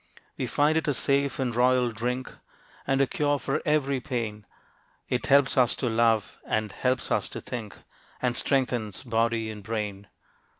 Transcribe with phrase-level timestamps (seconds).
[0.35, 2.33] We find it a safe and royal drink,
[2.87, 4.47] And a cure for every pain;
[5.07, 7.75] It helps us to love, and helps us to think,
[8.19, 10.07] And strengthens body and brain.